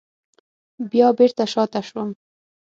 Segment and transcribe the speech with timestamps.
[0.91, 2.09] بیا بېرته شاته شوم.